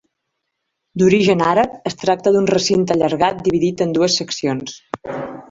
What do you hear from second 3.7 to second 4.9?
en dues seccions.